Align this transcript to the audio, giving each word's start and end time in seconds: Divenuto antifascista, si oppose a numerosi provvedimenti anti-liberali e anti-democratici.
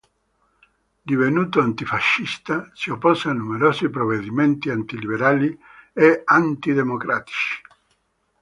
Divenuto 1.09 1.59
antifascista, 1.61 2.71
si 2.73 2.89
oppose 2.89 3.29
a 3.29 3.33
numerosi 3.33 3.87
provvedimenti 3.89 4.71
anti-liberali 4.71 5.55
e 5.93 6.23
anti-democratici. 6.25 7.61